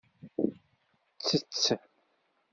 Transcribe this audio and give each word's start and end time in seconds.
Ttett. 1.17 1.63